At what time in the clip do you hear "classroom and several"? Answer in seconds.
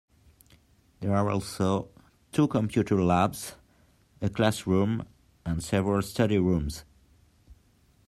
4.31-6.01